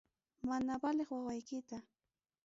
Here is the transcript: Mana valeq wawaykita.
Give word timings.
Mana 0.47 0.73
valeq 0.81 1.09
wawaykita. 1.13 1.77